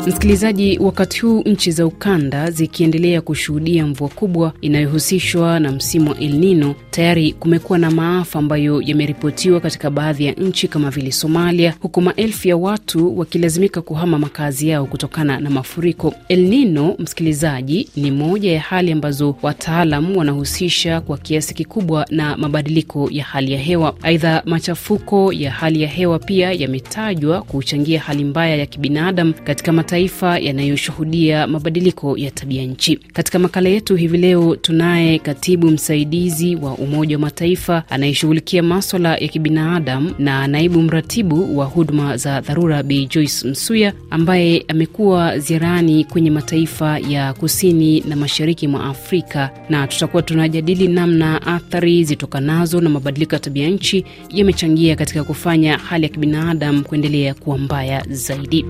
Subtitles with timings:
[0.08, 6.34] Msikilizaji, wakati huu nchi za ukanda zikiendelea kushuhudia mvua kubwa inayohusishwa na msimu wa El
[6.34, 12.02] Nino, tayari kumekuwa na maafa ambayo yameripotiwa katika baadhi ya nchi kama vile Somalia, huku
[12.02, 16.14] maelfu ya watu wakilazimika kuhama makazi yao kutokana na mafuriko.
[16.28, 23.10] El Nino, msikilizaji, ni moja ya hali ambazo wataalam wanahusisha kwa kiasi kikubwa na mabadiliko
[23.12, 23.96] ya hali ya hewa.
[24.02, 30.40] Aidha, machafuko ya hali ya hewa pia yametajwa kuchangia hali mbaya ya kibinadamu katika mataifa
[30.40, 32.96] yanayoshuhudia mabadiliko ya tabia nchi.
[32.96, 39.28] Katika makala yetu hivi leo tunaye katibu msaidizi wa Umoja wa Mataifa anayeshughulikia maswala ya
[39.28, 46.32] kibinadamu na naibu mratibu wa huduma za dharura Bi Joyce Msuya ambaye amekuwa ziarani kwenye
[46.32, 53.36] mataifa ya kusini na mashariki mwa Afrika, na tutakuwa tunajadili namna athari zitokanazo na mabadiliko
[53.36, 58.66] ya tabia nchi yamechangia katika kufanya hali ya kibinadamu kuendelea kuwa mbaya zaidi.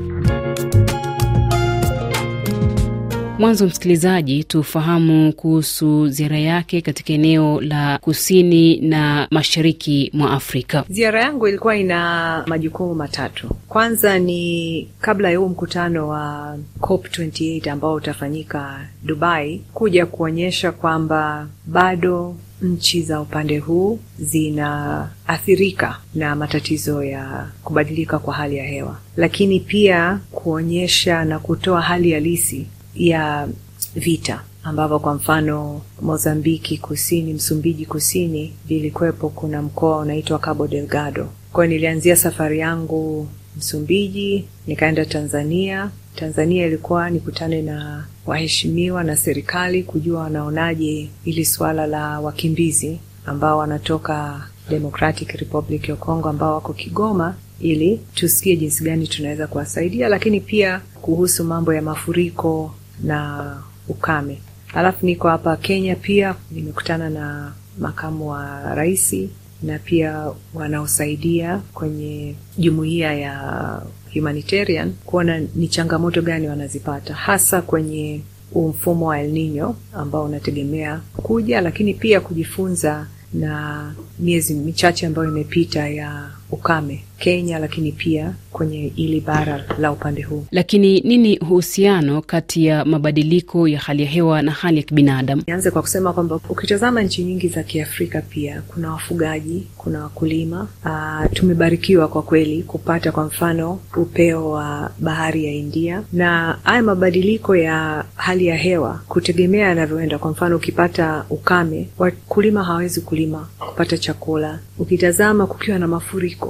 [3.42, 10.83] Mwanzo msikilizaji, tufahamu kuhusu ziara yake katika eneo la kusini na mashariki mwa Afrika.
[10.89, 13.50] Ziara yangu ilikuwa ina majukumu matatu.
[13.67, 22.36] Kwanza ni kabla ya huu mkutano wa COP28 ambao utafanyika Dubai, kuja kuonyesha kwamba bado
[22.61, 30.20] nchi za upande huu zinaathirika na matatizo ya kubadilika kwa hali ya hewa, lakini pia
[30.31, 33.47] kuonyesha na kutoa hali halisi ya
[33.95, 39.30] vita ambavyo kwa mfano Mozambiki kusini, Msumbiji kusini vilikuwepo.
[39.30, 41.30] Kuna mkoa unaitwa Cabo Delgado.
[41.53, 45.92] Kwa hiyo nilianzia safari yangu Msumbiji, nikaenda Tanzania.
[46.16, 54.48] Tanzania ilikuwa nikutane na waheshimiwa na serikali kujua wanaonaje ili suala la wakimbizi ambao wanatoka
[54.70, 60.82] Democratic Republic ya Congo ambao wako Kigoma, ili tusikie jinsi gani tunaweza kuwasaidia, lakini pia
[61.02, 62.73] kuhusu mambo ya mafuriko
[63.04, 63.58] na
[63.88, 64.42] ukame.
[64.73, 69.16] Alafu niko hapa Kenya pia nimekutana na makamu wa rais
[69.64, 73.82] na pia wanaosaidia kwenye jumuiya ya
[74.14, 78.22] humanitarian kuona ni changamoto gani wanazipata hasa kwenye
[78.56, 85.88] mfumo wa El Nino ambao unategemea kuja, lakini pia kujifunza na miezi michache ambayo imepita
[85.89, 90.45] ya ukame Kenya, lakini pia kwenye ili bara la upande huu.
[90.52, 95.44] Lakini nini uhusiano kati ya mabadiliko ya hali ya hewa na hali ya kibinadamu?
[95.48, 100.67] Nianze kwa kusema kwamba ukitazama nchi nyingi za Kiafrika pia kuna wafugaji, kuna wakulima.
[100.86, 107.56] Aa, tumebarikiwa kwa kweli kupata kwa mfano upeo wa bahari ya India, na haya mabadiliko
[107.56, 110.18] ya hali ya hewa kutegemea yanavyoenda.
[110.20, 114.60] Kwa mfano ukipata ukame, wakulima hawawezi kulima kupata chakula.
[114.80, 116.40] Ukitazama kukiwa na mafuriko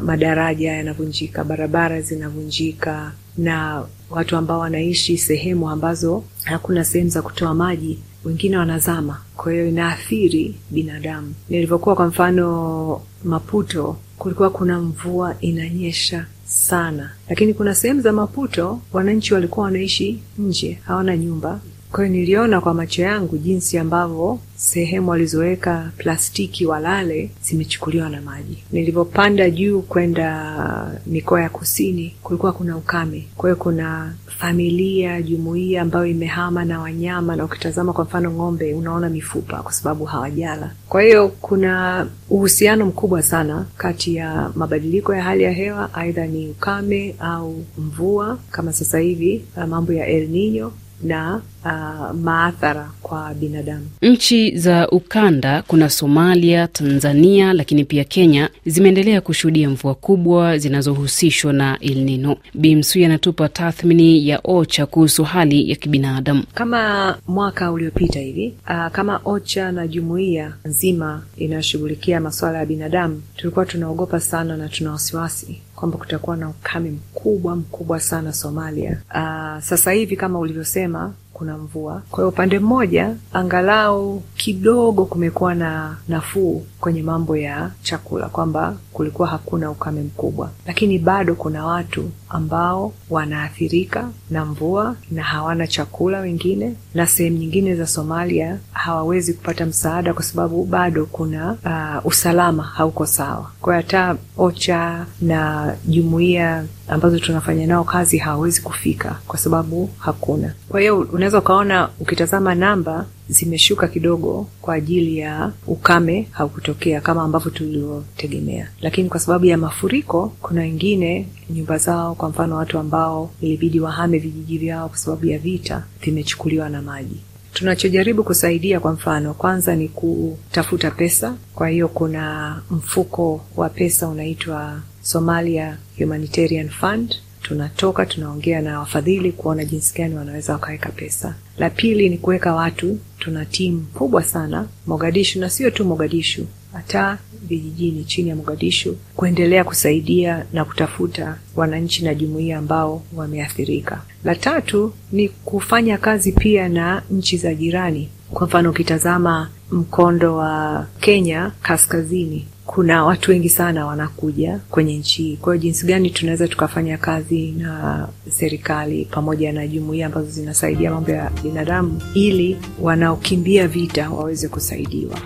[0.00, 7.98] madaraja yanavunjika, barabara zinavunjika, na watu ambao wanaishi sehemu ambazo hakuna sehemu za kutoa maji,
[8.24, 9.20] wengine wanazama.
[9.36, 11.34] Kwa hiyo inaathiri binadamu.
[11.48, 19.34] Nilivyokuwa kwa mfano Maputo, kulikuwa kuna mvua inanyesha sana, lakini kuna sehemu za Maputo wananchi
[19.34, 21.60] walikuwa wanaishi nje, hawana nyumba.
[21.92, 28.58] Kwa hiyo niliona kwa macho yangu jinsi ambavyo sehemu walizoweka plastiki walale zimechukuliwa na maji.
[28.72, 33.28] Nilivyopanda juu kwenda mikoa ya kusini, kulikuwa kuna ukame.
[33.36, 39.08] Kwa hiyo kuna familia, jumuiya ambayo imehama na wanyama, na ukitazama kwa mfano ng'ombe, unaona
[39.10, 40.70] mifupa kwa sababu hawajala.
[40.88, 46.48] Kwa hiyo kuna uhusiano mkubwa sana kati ya mabadiliko ya hali ya hewa, aidha ni
[46.48, 50.72] ukame au mvua, kama sasa hivi mambo ya El Nino
[51.02, 53.86] na uh, maathara kwa binadamu.
[54.02, 61.78] Nchi za ukanda kuna Somalia, Tanzania, lakini pia Kenya zimeendelea kushuhudia mvua kubwa zinazohusishwa na
[61.80, 62.36] El Nino.
[62.54, 66.44] Bi anatupa tathmini ya OCHA kuhusu hali ya kibinadamu.
[66.54, 73.66] Kama mwaka uliopita hivi, uh, kama OCHA na jumuiya nzima inayoshughulikia masuala ya binadamu, tulikuwa
[73.66, 78.90] tunaogopa sana na tuna wasiwasi kwamba kutakuwa na ukame mkubwa mkubwa sana Somalia.
[79.10, 82.02] Uh, sasa hivi kama ulivyosema kuna mvua.
[82.10, 89.28] Kwa hiyo upande mmoja angalau kidogo kumekuwa na nafuu kwenye mambo ya chakula, kwamba kulikuwa
[89.28, 96.74] hakuna ukame mkubwa, lakini bado kuna watu ambao wanaathirika na mvua na hawana chakula wengine,
[96.94, 103.06] na sehemu nyingine za Somalia hawawezi kupata msaada kwa sababu bado kuna uh, usalama hauko
[103.06, 103.50] sawa.
[103.60, 110.54] Kwa hiyo hata OCHA na jumuiya ambazo tunafanya nao kazi hawawezi kufika kwa sababu hakuna.
[110.68, 117.22] Kwa hiyo unaweza unaweza ukaona ukitazama namba zimeshuka kidogo kwa ajili ya ukame haukutokea kama
[117.22, 123.30] ambavyo tulivyotegemea, lakini kwa sababu ya mafuriko, kuna wengine nyumba zao, kwa mfano watu ambao
[123.40, 127.16] ilibidi wahame vijiji vyao kwa sababu ya vita, vimechukuliwa na maji.
[127.52, 131.34] Tunachojaribu kusaidia kwa mfano, kwanza ni kutafuta pesa.
[131.54, 137.14] Kwa hiyo kuna mfuko wa pesa unaitwa Somalia Humanitarian Fund.
[137.52, 141.34] Tunatoka tunaongea na wafadhili kuona jinsi gani wanaweza wakaweka pesa.
[141.58, 142.98] La pili ni kuweka watu.
[143.18, 147.18] Tuna timu kubwa sana Mogadishu, na sio tu Mogadishu, hata
[147.48, 154.02] vijijini chini ya Mogadishu, kuendelea kusaidia na kutafuta wananchi na jumuiya ambao wameathirika.
[154.24, 158.08] La tatu ni kufanya kazi pia na nchi za jirani.
[158.30, 165.36] Kwa mfano, ukitazama mkondo wa Kenya kaskazini kuna watu wengi sana wanakuja kwenye nchi hii.
[165.36, 171.10] Kwa hiyo jinsi gani tunaweza tukafanya kazi na serikali pamoja na jumuiya ambazo zinasaidia mambo
[171.10, 175.18] ya binadamu ili wanaokimbia vita waweze kusaidiwa.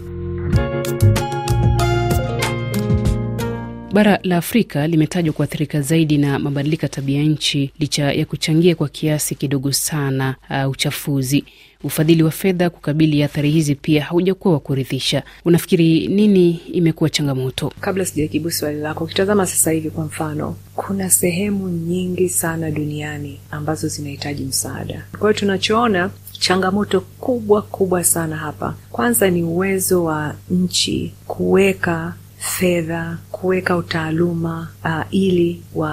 [3.96, 8.88] Bara la Afrika limetajwa kuathirika zaidi na mabadiliko ya tabia nchi licha ya kuchangia kwa
[8.88, 11.44] kiasi kidogo sana uh, uchafuzi.
[11.84, 15.22] Ufadhili wa fedha kukabili athari hizi pia haujakuwa wa kuridhisha.
[15.44, 17.72] Unafikiri nini imekuwa changamoto?
[17.80, 23.88] Kabla sijajibu swali lako, ukitazama sasa hivi kwa mfano, kuna sehemu nyingi sana duniani ambazo
[23.88, 25.04] zinahitaji msaada.
[25.18, 33.18] Kwa hiyo tunachoona changamoto kubwa kubwa sana hapa, kwanza ni uwezo wa nchi kuweka fedha
[33.40, 35.92] kuweka utaaluma uh, ili wa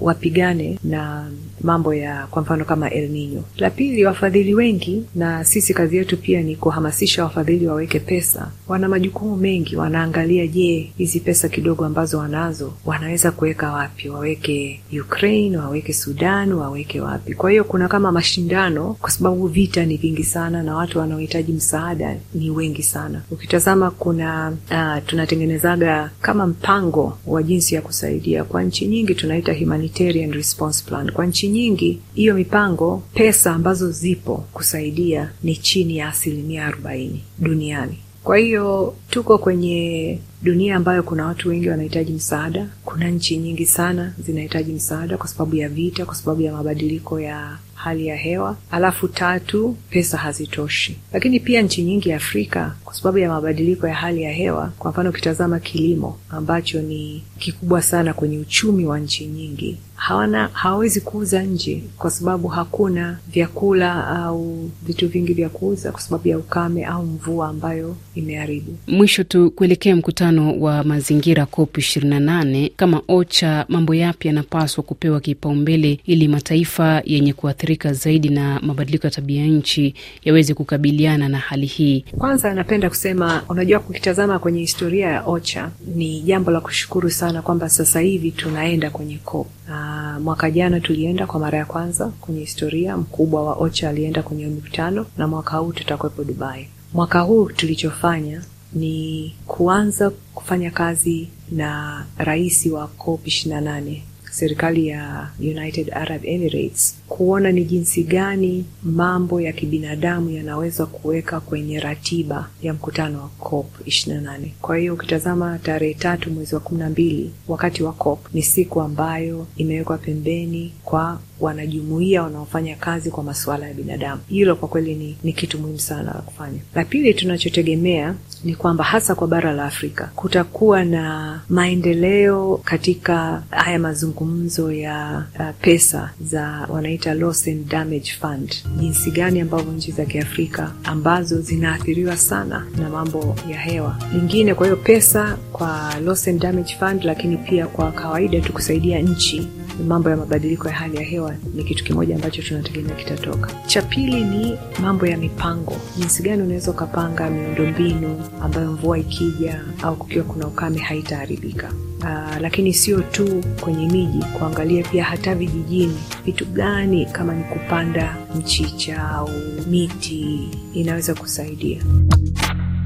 [0.00, 1.30] wapigane na
[1.60, 3.44] mambo ya kwa mfano kama El Nino.
[3.56, 8.50] La pili, wafadhili wengi, na sisi kazi yetu pia ni kuhamasisha wafadhili waweke pesa.
[8.68, 14.08] Wana majukumu mengi, wanaangalia, je, hizi pesa kidogo ambazo wanazo wanaweza kuweka wapi?
[14.08, 17.34] Waweke Ukraine, waweke Sudan, waweke wapi?
[17.34, 22.16] Kwa hiyo kuna kama mashindano, kwa sababu vita ni vingi sana na watu wanaohitaji msaada
[22.34, 23.22] ni wengi sana.
[23.30, 30.32] Ukitazama kuna uh, tunatengenezaga kama mpango wa jinsi ya kusaidia kwa nchi nyingi, tunaita humanitarian
[30.32, 31.10] response plan.
[31.12, 37.98] Kwa nchi nyingi hiyo mipango, pesa ambazo zipo kusaidia ni chini ya asilimia arobaini duniani.
[38.24, 42.66] Kwa hiyo tuko kwenye dunia ambayo kuna watu wengi wanahitaji msaada.
[42.84, 47.58] Kuna nchi nyingi sana zinahitaji msaada kwa sababu ya vita, kwa sababu ya mabadiliko ya
[47.74, 48.56] hali ya hewa.
[48.70, 50.96] Alafu tatu, pesa hazitoshi.
[51.12, 55.10] Lakini pia nchi nyingi Afrika kwa sababu ya mabadiliko ya hali ya hewa, kwa mfano
[55.10, 61.82] ukitazama kilimo ambacho ni kikubwa sana kwenye uchumi wa nchi nyingi, hawana hawawezi kuuza nje
[61.98, 67.48] kwa sababu hakuna vyakula au vitu vingi vya kuuza kwa sababu ya ukame au mvua
[67.48, 68.76] ambayo imeharibu.
[68.86, 76.00] Mwisho tu kuelekea mkutano wa mazingira COP 28, kama OCHA, mambo yapi yanapaswa kupewa kipaumbele
[76.06, 79.94] ili mataifa yenye kuathirika zaidi na mabadiliko ya tabia nchi
[80.24, 82.04] yaweze kukabiliana na hali hii?
[82.18, 87.68] Kwanza napenda kusema, unajua, kukitazama kwenye historia ya OCHA ni jambo la kushukuru sana kwamba
[87.68, 89.46] sasa hivi tunaenda kwenye COP.
[89.68, 94.46] Uh, mwaka jana tulienda kwa mara ya kwanza kwenye historia, mkubwa wa OCHA alienda kwenye
[94.46, 96.68] mikutano, na mwaka huu tutakwepo Dubai.
[96.94, 98.42] Mwaka huu tulichofanya
[98.72, 104.00] ni kuanza kufanya kazi na rais wa COP 28
[104.30, 111.80] serikali ya United Arab Emirates kuona ni jinsi gani mambo ya kibinadamu yanaweza kuweka kwenye
[111.80, 114.38] ratiba ya mkutano wa COP 28.
[114.60, 118.80] Kwa hiyo ukitazama tarehe tatu mwezi wa kumi na mbili wakati wa COP ni siku
[118.80, 124.20] ambayo imewekwa pembeni kwa wanajumuiya wanaofanya kazi kwa masuala ya binadamu.
[124.28, 126.58] Hilo kwa kweli ni, ni kitu muhimu sana la kufanya.
[126.74, 128.14] La pili tunachotegemea
[128.44, 135.46] ni kwamba hasa kwa bara la Afrika kutakuwa na maendeleo katika haya mazungumzo ya uh,
[135.60, 142.16] pesa za wanaita loss and damage fund, jinsi gani ambavyo nchi za Kiafrika ambazo zinaathiriwa
[142.16, 144.54] sana na mambo ya hewa lingine.
[144.54, 149.48] Kwa hiyo pesa kwa loss and damage fund, lakini pia kwa kawaida tukusaidia nchi
[149.86, 153.50] mambo ya mabadiliko ya hali ya hewa ni kitu kimoja ambacho tunategemea kitatoka.
[153.66, 159.96] Cha pili ni mambo ya mipango, jinsi gani unaweza ukapanga miundombinu ambayo mvua ikija au
[159.96, 161.72] kukiwa kuna ukame haitaharibika.
[162.00, 168.16] Uh, lakini sio tu kwenye miji, kuangalia pia hata vijijini, vitu gani kama ni kupanda
[168.34, 169.30] mchicha au
[169.70, 171.82] miti inaweza kusaidia.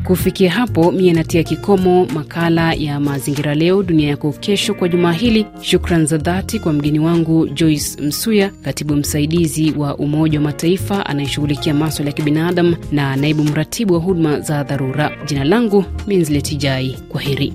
[0.05, 5.47] Kufikia hapo mie natia kikomo makala ya mazingira leo dunia yako kesho kwa jumaa hili.
[5.61, 11.75] Shukran za dhati kwa mgeni wangu Joyce Msuya, katibu msaidizi wa Umoja wa Mataifa anayeshughulikia
[11.75, 15.11] maswala ya kibinadamu na naibu mratibu wa huduma za dharura.
[15.27, 17.53] Jina langu Minzletijai, kwa heri.